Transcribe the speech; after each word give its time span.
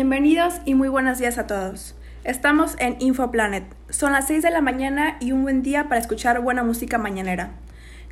Bienvenidos 0.00 0.62
y 0.64 0.74
muy 0.74 0.88
buenos 0.88 1.18
días 1.18 1.36
a 1.36 1.46
todos. 1.46 1.94
Estamos 2.24 2.74
en 2.78 2.96
InfoPlanet. 3.00 3.64
Son 3.90 4.12
las 4.12 4.28
6 4.28 4.42
de 4.42 4.50
la 4.50 4.62
mañana 4.62 5.18
y 5.20 5.32
un 5.32 5.42
buen 5.42 5.62
día 5.62 5.90
para 5.90 6.00
escuchar 6.00 6.40
buena 6.40 6.62
música 6.62 6.96
mañanera. 6.96 7.50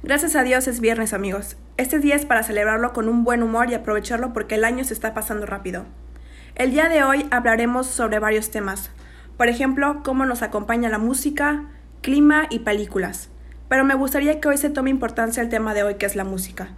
Gracias 0.03 0.37
a 0.37 0.43
Dios 0.43 0.69
es 0.69 0.81
viernes 0.81 1.15
amigos. 1.15 1.57
Este 1.79 1.99
día 1.99 2.15
es 2.15 2.27
para 2.27 2.43
celebrarlo 2.43 2.93
con 2.93 3.09
un 3.09 3.25
buen 3.25 3.43
humor 3.43 3.71
y 3.71 3.75
aprovecharlo 3.75 4.35
porque 4.35 4.57
el 4.57 4.67
año 4.67 4.85
se 4.85 4.93
está 4.93 5.15
pasando 5.15 5.47
rápido. 5.47 5.87
El 6.57 6.73
día 6.73 6.91
de 6.91 7.05
hoy 7.05 7.27
hablaremos 7.31 7.87
sobre 7.87 8.19
varios 8.19 8.51
temas. 8.51 8.91
Por 9.39 9.49
ejemplo, 9.49 10.03
cómo 10.05 10.27
nos 10.27 10.43
acompaña 10.43 10.91
la 10.91 10.99
música, 10.99 11.71
clima 12.03 12.49
y 12.51 12.59
películas. 12.59 13.31
Pero 13.71 13.87
me 13.87 13.95
gustaría 13.95 14.41
que 14.41 14.49
hoy 14.49 14.59
se 14.59 14.69
tome 14.69 14.91
importancia 14.91 15.43
el 15.43 15.49
tema 15.49 15.73
de 15.73 15.85
hoy 15.85 15.95
que 15.95 16.05
es 16.05 16.17
la 16.17 16.25
música. 16.25 16.69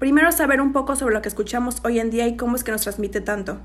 Primero 0.00 0.32
saber 0.32 0.60
un 0.60 0.72
poco 0.72 0.96
sobre 0.96 1.14
lo 1.14 1.22
que 1.22 1.28
escuchamos 1.28 1.80
hoy 1.84 2.00
en 2.00 2.10
día 2.10 2.26
y 2.26 2.36
cómo 2.36 2.56
es 2.56 2.64
que 2.64 2.72
nos 2.72 2.82
transmite 2.82 3.20
tanto. 3.20 3.60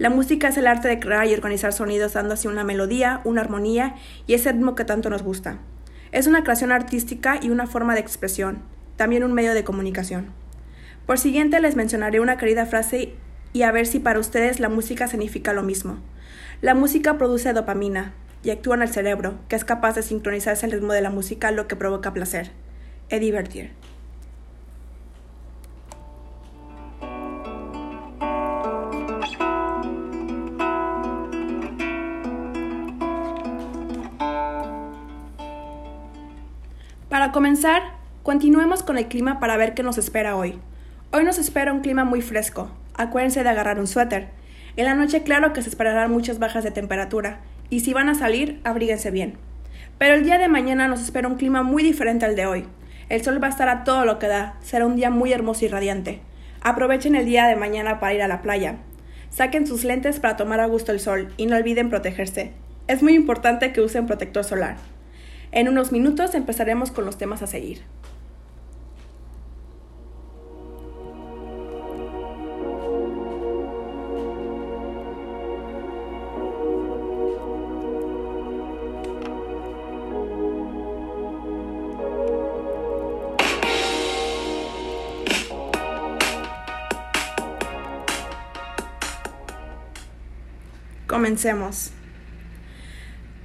La 0.00 0.08
música 0.08 0.48
es 0.48 0.56
el 0.56 0.66
arte 0.66 0.88
de 0.88 0.98
crear 0.98 1.26
y 1.26 1.34
organizar 1.34 1.74
sonidos 1.74 2.14
dando 2.14 2.32
así 2.32 2.48
una 2.48 2.64
melodía, 2.64 3.20
una 3.24 3.42
armonía 3.42 3.96
y 4.26 4.32
ese 4.32 4.50
ritmo 4.50 4.74
que 4.74 4.86
tanto 4.86 5.10
nos 5.10 5.22
gusta. 5.22 5.58
Es 6.10 6.26
una 6.26 6.42
creación 6.42 6.72
artística 6.72 7.38
y 7.42 7.50
una 7.50 7.66
forma 7.66 7.92
de 7.92 8.00
expresión, 8.00 8.62
también 8.96 9.24
un 9.24 9.34
medio 9.34 9.52
de 9.52 9.62
comunicación. 9.62 10.28
Por 11.04 11.18
siguiente 11.18 11.60
les 11.60 11.76
mencionaré 11.76 12.18
una 12.18 12.38
querida 12.38 12.64
frase 12.64 13.12
y 13.52 13.60
a 13.60 13.72
ver 13.72 13.86
si 13.86 13.98
para 13.98 14.18
ustedes 14.18 14.58
la 14.58 14.70
música 14.70 15.06
significa 15.06 15.52
lo 15.52 15.62
mismo. 15.62 15.98
La 16.62 16.74
música 16.74 17.18
produce 17.18 17.52
dopamina 17.52 18.14
y 18.42 18.48
actúa 18.48 18.76
en 18.76 18.82
el 18.82 18.88
cerebro, 18.88 19.34
que 19.48 19.56
es 19.56 19.66
capaz 19.66 19.96
de 19.96 20.02
sincronizarse 20.02 20.64
el 20.64 20.72
ritmo 20.72 20.94
de 20.94 21.02
la 21.02 21.10
música, 21.10 21.50
lo 21.50 21.68
que 21.68 21.76
provoca 21.76 22.14
placer. 22.14 22.52
Es 23.10 23.20
divertir. 23.20 23.72
Para 37.30 37.44
comenzar, 37.44 37.82
continuemos 38.24 38.82
con 38.82 38.98
el 38.98 39.06
clima 39.06 39.38
para 39.38 39.56
ver 39.56 39.72
qué 39.74 39.84
nos 39.84 39.98
espera 39.98 40.34
hoy. 40.34 40.58
Hoy 41.12 41.22
nos 41.22 41.38
espera 41.38 41.72
un 41.72 41.78
clima 41.78 42.02
muy 42.02 42.22
fresco. 42.22 42.72
Acuérdense 42.94 43.44
de 43.44 43.48
agarrar 43.48 43.78
un 43.78 43.86
suéter. 43.86 44.30
En 44.74 44.86
la 44.86 44.94
noche 44.94 45.22
claro 45.22 45.52
que 45.52 45.62
se 45.62 45.68
esperarán 45.68 46.10
muchas 46.10 46.40
bajas 46.40 46.64
de 46.64 46.72
temperatura, 46.72 47.38
y 47.68 47.80
si 47.80 47.92
van 47.92 48.08
a 48.08 48.16
salir, 48.16 48.60
abríguense 48.64 49.12
bien. 49.12 49.34
Pero 49.96 50.14
el 50.14 50.24
día 50.24 50.38
de 50.38 50.48
mañana 50.48 50.88
nos 50.88 51.02
espera 51.02 51.28
un 51.28 51.36
clima 51.36 51.62
muy 51.62 51.84
diferente 51.84 52.26
al 52.26 52.34
de 52.34 52.46
hoy. 52.46 52.66
El 53.08 53.22
sol 53.22 53.40
va 53.40 53.46
a 53.46 53.50
estar 53.50 53.68
a 53.68 53.84
todo 53.84 54.04
lo 54.04 54.18
que 54.18 54.26
da, 54.26 54.56
será 54.60 54.84
un 54.84 54.96
día 54.96 55.10
muy 55.10 55.32
hermoso 55.32 55.64
y 55.64 55.68
radiante. 55.68 56.18
Aprovechen 56.62 57.14
el 57.14 57.26
día 57.26 57.46
de 57.46 57.54
mañana 57.54 58.00
para 58.00 58.12
ir 58.12 58.22
a 58.22 58.28
la 58.28 58.42
playa. 58.42 58.78
Saquen 59.28 59.68
sus 59.68 59.84
lentes 59.84 60.18
para 60.18 60.36
tomar 60.36 60.58
a 60.58 60.66
gusto 60.66 60.90
el 60.90 60.98
sol 60.98 61.32
y 61.36 61.46
no 61.46 61.54
olviden 61.54 61.90
protegerse. 61.90 62.50
Es 62.88 63.04
muy 63.04 63.14
importante 63.14 63.72
que 63.72 63.82
usen 63.82 64.08
protector 64.08 64.42
solar. 64.42 64.78
En 65.52 65.68
unos 65.68 65.90
minutos 65.90 66.34
empezaremos 66.34 66.92
con 66.92 67.04
los 67.04 67.18
temas 67.18 67.42
a 67.42 67.46
seguir. 67.48 67.82
Comencemos. 91.08 91.90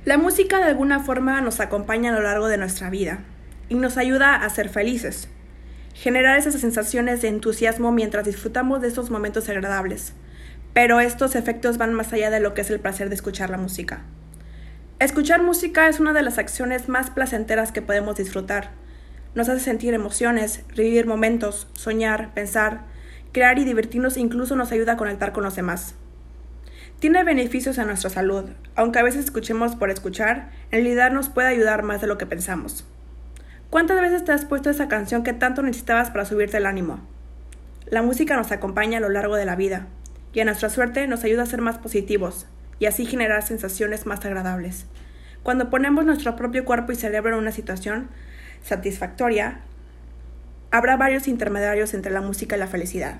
La 0.05 0.19
música 0.19 0.59
de 0.59 0.65
alguna 0.65 0.99
forma 0.99 1.41
nos 1.41 1.59
acompaña 1.59 2.11
a 2.11 2.13
lo 2.13 2.21
largo 2.21 2.47
de 2.47 2.59
nuestra 2.59 2.91
vida 2.91 3.21
y 3.69 3.73
nos 3.73 3.97
ayuda 3.97 4.35
a 4.35 4.49
ser 4.51 4.69
felices, 4.69 5.29
generar 5.95 6.37
esas 6.37 6.53
sensaciones 6.53 7.23
de 7.23 7.29
entusiasmo 7.29 7.91
mientras 7.91 8.23
disfrutamos 8.23 8.81
de 8.81 8.87
estos 8.87 9.09
momentos 9.09 9.49
agradables, 9.49 10.13
pero 10.75 10.99
estos 10.99 11.33
efectos 11.33 11.79
van 11.79 11.95
más 11.95 12.13
allá 12.13 12.29
de 12.29 12.39
lo 12.39 12.53
que 12.53 12.61
es 12.61 12.69
el 12.69 12.79
placer 12.79 13.09
de 13.09 13.15
escuchar 13.15 13.49
la 13.49 13.57
música. 13.57 14.03
Escuchar 14.99 15.41
música 15.41 15.87
es 15.89 15.99
una 15.99 16.13
de 16.13 16.21
las 16.21 16.37
acciones 16.37 16.87
más 16.87 17.09
placenteras 17.09 17.71
que 17.71 17.81
podemos 17.81 18.15
disfrutar. 18.15 18.73
Nos 19.33 19.49
hace 19.49 19.61
sentir 19.61 19.95
emociones, 19.95 20.65
revivir 20.69 21.07
momentos, 21.07 21.67
soñar, 21.73 22.31
pensar, 22.35 22.83
crear 23.31 23.57
y 23.57 23.65
divertirnos 23.65 24.17
e 24.17 24.19
incluso 24.19 24.55
nos 24.55 24.71
ayuda 24.71 24.93
a 24.93 24.97
conectar 24.97 25.31
con 25.31 25.43
los 25.43 25.55
demás. 25.55 25.95
Tiene 27.05 27.23
beneficios 27.23 27.77
a 27.77 27.85
nuestra 27.85 28.09
salud, 28.09 28.45
aunque 28.75 28.97
a 28.97 29.03
veces 29.03 29.25
escuchemos 29.25 29.75
por 29.75 29.91
escuchar, 29.91 30.49
en 30.71 30.83
realidad 30.83 31.11
nos 31.11 31.29
puede 31.29 31.49
ayudar 31.49 31.83
más 31.83 32.01
de 32.01 32.07
lo 32.07 32.17
que 32.17 32.25
pensamos. 32.25 32.83
¿Cuántas 33.69 34.01
veces 34.01 34.25
te 34.25 34.31
has 34.31 34.45
puesto 34.45 34.71
esa 34.71 34.87
canción 34.87 35.21
que 35.21 35.31
tanto 35.31 35.61
necesitabas 35.61 36.09
para 36.09 36.25
subirte 36.25 36.57
el 36.57 36.65
ánimo? 36.65 37.07
La 37.85 38.01
música 38.01 38.35
nos 38.35 38.51
acompaña 38.51 38.97
a 38.97 39.01
lo 39.01 39.09
largo 39.09 39.35
de 39.35 39.45
la 39.45 39.55
vida, 39.55 39.85
y 40.33 40.39
a 40.39 40.45
nuestra 40.45 40.69
suerte 40.69 41.05
nos 41.05 41.23
ayuda 41.23 41.43
a 41.43 41.45
ser 41.45 41.61
más 41.61 41.77
positivos, 41.77 42.47
y 42.79 42.87
así 42.87 43.05
generar 43.05 43.43
sensaciones 43.43 44.07
más 44.07 44.25
agradables. 44.25 44.87
Cuando 45.43 45.69
ponemos 45.69 46.05
nuestro 46.05 46.35
propio 46.35 46.65
cuerpo 46.65 46.91
y 46.91 46.95
cerebro 46.95 47.35
en 47.35 47.41
una 47.41 47.51
situación 47.51 48.07
satisfactoria, 48.63 49.59
habrá 50.71 50.97
varios 50.97 51.27
intermediarios 51.27 51.93
entre 51.93 52.11
la 52.11 52.21
música 52.21 52.55
y 52.55 52.59
la 52.59 52.65
felicidad. 52.65 53.19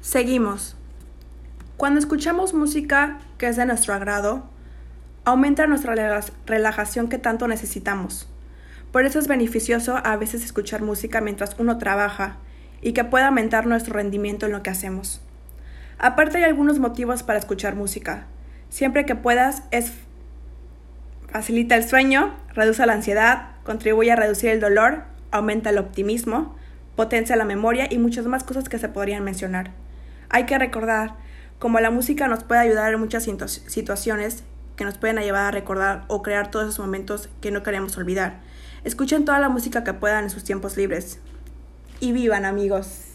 Seguimos. 0.00 0.76
Cuando 1.76 2.00
escuchamos 2.00 2.52
música 2.52 3.20
que 3.38 3.46
es 3.46 3.56
de 3.56 3.64
nuestro 3.64 3.94
agrado, 3.94 4.42
aumenta 5.24 5.66
nuestra 5.68 5.94
relajación 6.46 7.08
que 7.08 7.18
tanto 7.18 7.46
necesitamos. 7.46 8.28
Por 8.92 9.04
eso 9.04 9.20
es 9.20 9.28
beneficioso 9.28 10.00
a 10.02 10.16
veces 10.16 10.44
escuchar 10.44 10.82
música 10.82 11.20
mientras 11.20 11.54
uno 11.58 11.78
trabaja 11.78 12.38
y 12.82 12.92
que 12.92 13.04
pueda 13.04 13.28
aumentar 13.28 13.66
nuestro 13.66 13.94
rendimiento 13.94 14.46
en 14.46 14.52
lo 14.52 14.64
que 14.64 14.70
hacemos. 14.70 15.20
Aparte 15.98 16.38
hay 16.38 16.44
algunos 16.44 16.80
motivos 16.80 17.22
para 17.22 17.38
escuchar 17.38 17.76
música. 17.76 18.26
Siempre 18.68 19.06
que 19.06 19.14
puedas 19.14 19.62
es 19.70 19.92
facilita 21.30 21.76
el 21.76 21.88
sueño, 21.88 22.34
reduce 22.54 22.84
la 22.86 22.92
ansiedad, 22.92 23.50
contribuye 23.64 24.12
a 24.12 24.16
reducir 24.16 24.50
el 24.50 24.60
dolor, 24.60 25.04
aumenta 25.30 25.70
el 25.70 25.78
optimismo, 25.78 26.56
potencia 26.96 27.36
la 27.36 27.44
memoria 27.44 27.86
y 27.90 27.98
muchas 27.98 28.26
más 28.26 28.44
cosas 28.44 28.68
que 28.68 28.78
se 28.78 28.88
podrían 28.88 29.24
mencionar. 29.24 29.70
Hay 30.28 30.46
que 30.46 30.58
recordar, 30.58 31.14
como 31.58 31.80
la 31.80 31.90
música 31.90 32.28
nos 32.28 32.44
puede 32.44 32.60
ayudar 32.60 32.92
en 32.92 33.00
muchas 33.00 33.24
situaciones 33.66 34.44
que 34.76 34.84
nos 34.84 34.98
pueden 34.98 35.18
llevar 35.18 35.46
a 35.46 35.50
recordar 35.50 36.04
o 36.08 36.22
crear 36.22 36.50
todos 36.50 36.68
esos 36.70 36.84
momentos 36.84 37.28
que 37.40 37.50
no 37.50 37.62
queremos 37.62 37.96
olvidar. 37.96 38.40
Escuchen 38.82 39.24
toda 39.24 39.38
la 39.38 39.48
música 39.48 39.84
que 39.84 39.92
puedan 39.92 40.24
en 40.24 40.30
sus 40.30 40.44
tiempos 40.44 40.76
libres. 40.76 41.18
Y 42.00 42.12
vivan 42.12 42.46
amigos. 42.46 43.09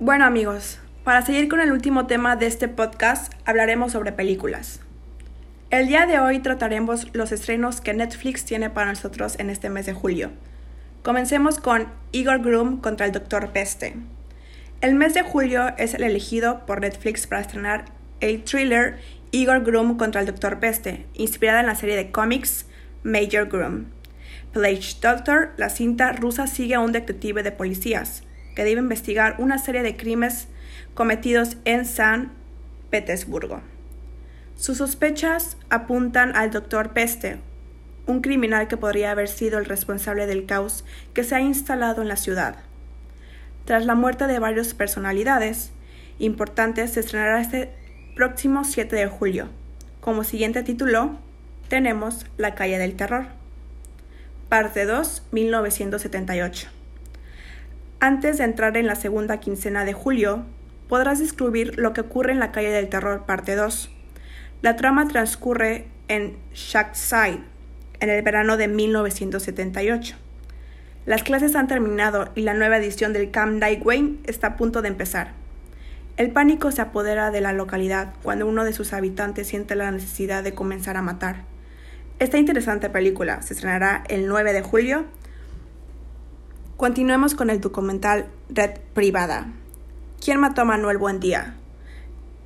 Bueno 0.00 0.26
amigos, 0.26 0.78
para 1.02 1.26
seguir 1.26 1.48
con 1.48 1.58
el 1.58 1.72
último 1.72 2.06
tema 2.06 2.36
de 2.36 2.46
este 2.46 2.68
podcast, 2.68 3.32
hablaremos 3.44 3.90
sobre 3.90 4.12
películas. 4.12 4.78
El 5.70 5.88
día 5.88 6.06
de 6.06 6.20
hoy 6.20 6.38
trataremos 6.38 7.08
los 7.16 7.32
estrenos 7.32 7.80
que 7.80 7.94
Netflix 7.94 8.44
tiene 8.44 8.70
para 8.70 8.86
nosotros 8.86 9.34
en 9.40 9.50
este 9.50 9.70
mes 9.70 9.86
de 9.86 9.94
julio. 9.94 10.30
Comencemos 11.02 11.58
con 11.58 11.88
Igor 12.12 12.40
Groom 12.42 12.80
contra 12.80 13.06
el 13.06 13.12
Dr. 13.12 13.50
Peste. 13.50 13.96
El 14.82 14.94
mes 14.94 15.14
de 15.14 15.22
julio 15.22 15.74
es 15.78 15.94
el 15.94 16.04
elegido 16.04 16.64
por 16.64 16.80
Netflix 16.80 17.26
para 17.26 17.40
estrenar 17.40 17.86
el 18.20 18.44
thriller 18.44 19.00
Igor 19.32 19.64
Groom 19.64 19.96
contra 19.96 20.20
el 20.20 20.28
Dr. 20.28 20.60
Peste, 20.60 21.06
inspirada 21.14 21.58
en 21.58 21.66
la 21.66 21.74
serie 21.74 21.96
de 21.96 22.12
cómics 22.12 22.66
Major 23.02 23.48
Groom. 23.48 23.86
Plague 24.52 24.94
Doctor, 25.02 25.54
la 25.56 25.68
cinta 25.70 26.12
rusa 26.12 26.46
sigue 26.46 26.76
a 26.76 26.80
un 26.80 26.92
detective 26.92 27.42
de 27.42 27.50
policías 27.50 28.22
que 28.58 28.64
debe 28.64 28.80
investigar 28.80 29.36
una 29.38 29.56
serie 29.58 29.84
de 29.84 29.96
crímenes 29.96 30.48
cometidos 30.94 31.58
en 31.64 31.84
San 31.84 32.32
Petersburgo. 32.90 33.60
Sus 34.56 34.78
sospechas 34.78 35.56
apuntan 35.70 36.34
al 36.34 36.50
Dr. 36.50 36.92
Peste, 36.92 37.38
un 38.08 38.20
criminal 38.20 38.66
que 38.66 38.76
podría 38.76 39.12
haber 39.12 39.28
sido 39.28 39.60
el 39.60 39.64
responsable 39.64 40.26
del 40.26 40.44
caos 40.44 40.84
que 41.14 41.22
se 41.22 41.36
ha 41.36 41.40
instalado 41.40 42.02
en 42.02 42.08
la 42.08 42.16
ciudad. 42.16 42.56
Tras 43.64 43.86
la 43.86 43.94
muerte 43.94 44.26
de 44.26 44.40
varias 44.40 44.74
personalidades 44.74 45.70
importantes, 46.18 46.94
se 46.94 46.98
estrenará 46.98 47.40
este 47.40 47.70
próximo 48.16 48.64
7 48.64 48.96
de 48.96 49.06
julio. 49.06 49.50
Como 50.00 50.24
siguiente 50.24 50.64
título, 50.64 51.16
tenemos 51.68 52.26
La 52.38 52.56
calle 52.56 52.78
del 52.78 52.96
terror. 52.96 53.26
Parte 54.48 54.84
2, 54.84 55.22
1978. 55.30 56.77
Antes 58.00 58.38
de 58.38 58.44
entrar 58.44 58.76
en 58.76 58.86
la 58.86 58.94
segunda 58.94 59.40
quincena 59.40 59.84
de 59.84 59.92
julio, 59.92 60.44
podrás 60.88 61.18
descubrir 61.18 61.76
lo 61.78 61.92
que 61.92 62.02
ocurre 62.02 62.30
en 62.30 62.38
la 62.38 62.52
calle 62.52 62.70
del 62.70 62.88
terror, 62.88 63.26
parte 63.26 63.56
2. 63.56 63.90
La 64.62 64.76
trama 64.76 65.08
transcurre 65.08 65.88
en 66.06 66.36
Shackside, 66.54 67.40
en 67.98 68.08
el 68.08 68.22
verano 68.22 68.56
de 68.56 68.68
1978. 68.68 70.14
Las 71.06 71.24
clases 71.24 71.56
han 71.56 71.66
terminado 71.66 72.30
y 72.36 72.42
la 72.42 72.54
nueva 72.54 72.76
edición 72.76 73.12
del 73.12 73.32
Camp 73.32 73.58
Nightway 73.58 74.20
está 74.26 74.46
a 74.46 74.56
punto 74.56 74.80
de 74.80 74.88
empezar. 74.88 75.32
El 76.16 76.30
pánico 76.30 76.70
se 76.70 76.82
apodera 76.82 77.32
de 77.32 77.40
la 77.40 77.52
localidad 77.52 78.14
cuando 78.22 78.46
uno 78.46 78.64
de 78.64 78.72
sus 78.72 78.92
habitantes 78.92 79.48
siente 79.48 79.74
la 79.74 79.90
necesidad 79.90 80.44
de 80.44 80.54
comenzar 80.54 80.96
a 80.96 81.02
matar. 81.02 81.44
Esta 82.20 82.38
interesante 82.38 82.90
película 82.90 83.42
se 83.42 83.54
estrenará 83.54 84.04
el 84.08 84.28
9 84.28 84.52
de 84.52 84.62
julio. 84.62 85.06
Continuemos 86.78 87.34
con 87.34 87.50
el 87.50 87.60
documental 87.60 88.28
Red 88.50 88.78
Privada. 88.94 89.48
¿Quién 90.24 90.38
mató 90.38 90.60
a 90.60 90.64
Manuel 90.64 90.96
Buendía? 90.96 91.56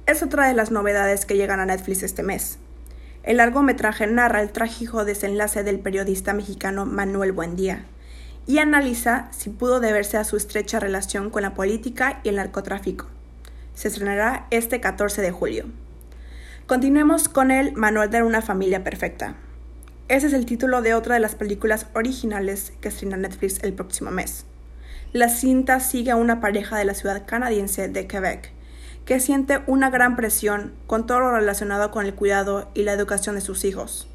Es 0.07 0.23
otra 0.23 0.49
de 0.49 0.55
las 0.55 0.71
novedades 0.71 1.27
que 1.27 1.37
llegan 1.37 1.61
a 1.61 1.67
Netflix 1.67 2.03
este 2.03 2.23
mes. 2.23 2.59
El 3.25 3.37
largometraje 3.37 4.07
narra 4.07 4.41
el 4.41 4.51
trágico 4.51 5.05
desenlace 5.05 5.65
del 5.65 5.81
periodista 5.81 6.33
mexicano 6.33 6.87
Manuel 6.87 7.33
Buendía 7.33 7.85
y 8.47 8.57
analiza 8.57 9.29
si 9.33 9.51
pudo 9.51 9.81
deberse 9.81 10.17
a 10.17 10.25
su 10.25 10.39
estrecha 10.39 10.81
relación 10.81 11.29
con 11.29 11.43
la 11.43 11.53
política 11.53 12.21
y 12.25 12.31
el 12.31 12.37
narcotráfico. 12.37 13.09
Se 13.75 13.89
estrenará 13.89 14.47
este 14.51 14.81
14 14.81 15.21
de 15.21 15.31
julio. 15.31 15.67
Continuemos 16.67 17.29
con 17.29 17.51
el 17.51 17.75
Manuel 17.75 18.09
de 18.09 18.23
una 18.23 18.41
familia 18.41 18.83
perfecta. 18.83 19.35
Ese 20.13 20.27
es 20.27 20.35
el 20.35 20.45
título 20.45 20.83
de 20.83 20.93
otra 20.93 21.15
de 21.15 21.23
las 21.23 21.37
películas 21.37 21.87
originales 21.95 22.75
que 22.83 22.89
estrena 22.89 23.17
Netflix 23.17 23.63
el 23.63 23.73
próximo 23.73 24.11
mes. 24.11 24.45
La 25.15 25.31
cinta 25.31 25.81
sigue 25.81 26.11
a 26.11 26.17
una 26.17 26.39
pareja 26.39 26.77
de 26.77 26.85
la 26.85 26.93
ciudad 26.93 27.25
canadiense 27.25 27.89
de 27.89 28.07
Quebec 28.07 28.53
que 29.07 29.21
siente 29.21 29.63
una 29.67 29.89
gran 29.89 30.15
presión 30.15 30.75
con 30.87 31.07
todo 31.07 31.21
lo 31.21 31.31
relacionado 31.31 31.91
con 31.91 32.05
el 32.05 32.15
cuidado 32.15 32.71
y 32.75 32.83
la 32.83 32.93
educación 32.93 33.37
de 33.37 33.41
sus 33.41 33.65
hijos. 33.65 34.07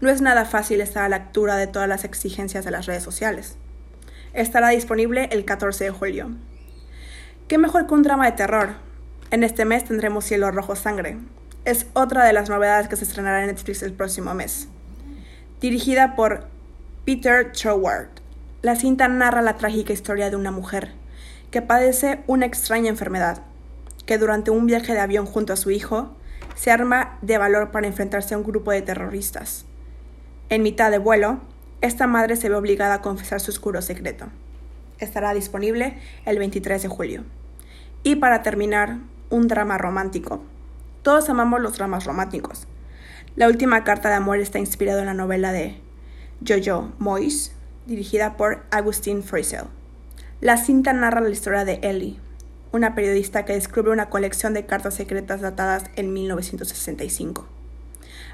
No 0.00 0.08
es 0.08 0.20
nada 0.20 0.44
fácil 0.44 0.80
estar 0.80 1.02
a 1.02 1.08
la 1.08 1.16
altura 1.16 1.56
de 1.56 1.66
todas 1.66 1.88
las 1.88 2.04
exigencias 2.04 2.64
de 2.64 2.70
las 2.70 2.86
redes 2.86 3.02
sociales. 3.02 3.56
Estará 4.32 4.68
disponible 4.68 5.30
el 5.32 5.44
14 5.44 5.82
de 5.82 5.90
julio. 5.90 6.30
¿Qué 7.48 7.58
mejor 7.58 7.88
que 7.88 7.94
un 7.94 8.04
drama 8.04 8.26
de 8.26 8.36
terror? 8.36 8.74
En 9.32 9.42
este 9.42 9.64
mes 9.64 9.84
tendremos 9.84 10.26
Cielo 10.26 10.52
Rojo 10.52 10.76
Sangre. 10.76 11.18
Es 11.64 11.86
otra 11.94 12.24
de 12.24 12.34
las 12.34 12.48
novedades 12.48 12.86
que 12.86 12.94
se 12.94 13.02
estrenará 13.02 13.40
en 13.40 13.48
Netflix 13.48 13.82
el 13.82 13.94
próximo 13.94 14.32
mes. 14.32 14.68
Dirigida 15.60 16.16
por 16.16 16.46
Peter 17.04 17.52
Troward, 17.52 18.08
la 18.62 18.76
cinta 18.76 19.08
narra 19.08 19.42
la 19.42 19.58
trágica 19.58 19.92
historia 19.92 20.30
de 20.30 20.36
una 20.36 20.50
mujer 20.50 20.92
que 21.50 21.60
padece 21.60 22.20
una 22.26 22.46
extraña 22.46 22.88
enfermedad 22.88 23.42
que 24.06 24.16
durante 24.16 24.50
un 24.50 24.64
viaje 24.64 24.94
de 24.94 25.00
avión 25.00 25.26
junto 25.26 25.52
a 25.52 25.56
su 25.56 25.70
hijo, 25.70 26.16
se 26.54 26.70
arma 26.70 27.18
de 27.20 27.36
valor 27.36 27.72
para 27.72 27.86
enfrentarse 27.86 28.34
a 28.34 28.38
un 28.38 28.44
grupo 28.44 28.70
de 28.70 28.80
terroristas. 28.80 29.66
En 30.48 30.62
mitad 30.62 30.90
de 30.90 30.96
vuelo, 30.96 31.40
esta 31.82 32.06
madre 32.06 32.36
se 32.36 32.48
ve 32.48 32.54
obligada 32.54 32.94
a 32.94 33.02
confesar 33.02 33.40
su 33.40 33.50
oscuro 33.50 33.82
secreto. 33.82 34.28
Estará 34.98 35.34
disponible 35.34 35.98
el 36.24 36.38
23 36.38 36.82
de 36.82 36.88
julio. 36.88 37.24
Y 38.02 38.16
para 38.16 38.42
terminar, 38.42 38.96
un 39.28 39.46
drama 39.46 39.76
romántico. 39.76 40.42
Todos 41.02 41.28
amamos 41.28 41.60
los 41.60 41.76
dramas 41.76 42.06
románticos. 42.06 42.66
La 43.40 43.48
última 43.48 43.84
carta 43.84 44.10
de 44.10 44.16
amor 44.16 44.38
está 44.38 44.58
inspirada 44.58 45.00
en 45.00 45.06
la 45.06 45.14
novela 45.14 45.50
de 45.50 45.80
Jojo 46.46 46.92
Moyes, 46.98 47.52
dirigida 47.86 48.36
por 48.36 48.66
Agustín 48.70 49.22
Frisell. 49.22 49.64
La 50.42 50.58
cinta 50.58 50.92
narra 50.92 51.22
la 51.22 51.30
historia 51.30 51.64
de 51.64 51.80
Ellie, 51.82 52.20
una 52.70 52.94
periodista 52.94 53.46
que 53.46 53.54
descubre 53.54 53.92
una 53.92 54.10
colección 54.10 54.52
de 54.52 54.66
cartas 54.66 54.92
secretas 54.92 55.40
datadas 55.40 55.84
en 55.96 56.12
1965. 56.12 57.48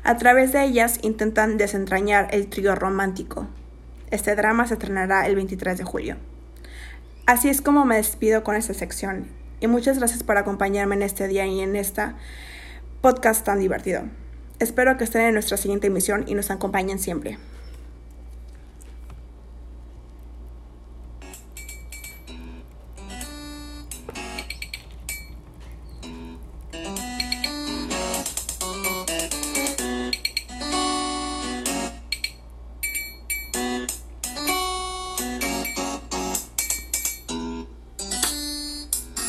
A 0.03 0.17
través 0.17 0.53
de 0.53 0.65
ellas 0.65 0.99
intentan 1.03 1.57
desentrañar 1.57 2.27
el 2.33 2.49
trío 2.49 2.75
romántico. 2.75 3.47
Este 4.11 4.35
drama 4.35 4.67
se 4.67 4.75
estrenará 4.75 5.29
el 5.29 5.37
23 5.37 5.79
de 5.79 5.85
julio. 5.85 6.17
Así 7.27 7.49
es 7.49 7.61
como 7.61 7.85
me 7.85 7.95
despido 7.95 8.43
con 8.43 8.57
esta 8.57 8.75
sección 8.75 9.29
y 9.61 9.69
muchas 9.69 9.99
gracias 10.01 10.25
por 10.25 10.37
acompañarme 10.37 10.97
en 10.97 11.03
este 11.03 11.29
día 11.29 11.47
y 11.47 11.61
en 11.61 11.77
esta 11.77 12.17
podcast 13.03 13.45
tan 13.45 13.61
divertido. 13.61 14.03
Espero 14.59 14.97
que 14.97 15.05
estén 15.05 15.23
en 15.23 15.35
nuestra 15.35 15.59
siguiente 15.59 15.89
emisión 15.89 16.25
y 16.27 16.35
nos 16.35 16.51
acompañen 16.51 16.99
siempre. 16.99 17.39